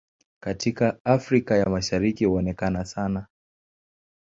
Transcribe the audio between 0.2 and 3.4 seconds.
Katika Afrika ya Mashariki huonekana sana.